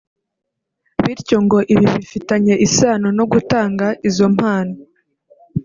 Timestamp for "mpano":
4.35-4.75